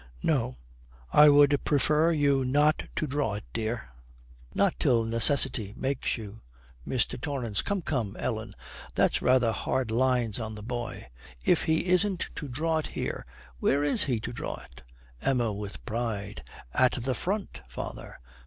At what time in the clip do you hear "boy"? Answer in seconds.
10.63-11.07